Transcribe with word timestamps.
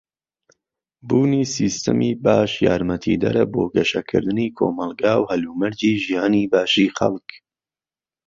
بوونی 1.07 1.43
سیستەمی 1.55 2.11
باش 2.23 2.51
یارمەتیدەرە 2.65 3.43
بۆ 3.53 3.63
گەشەکردنی 3.75 4.53
کۆمەلگا 4.57 5.13
و 5.19 5.29
هەلومەرجی 5.31 6.01
ژیانی 6.05 6.45
باشی 6.53 6.87
خەلك. 6.97 7.27